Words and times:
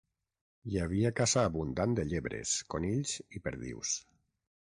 Hi 0.69 0.79
havia 0.83 1.11
caça 1.19 1.43
abundant 1.49 1.93
de 1.99 2.07
llebres, 2.13 2.55
conills 2.75 3.13
i 3.41 3.45
perdius. 3.49 3.93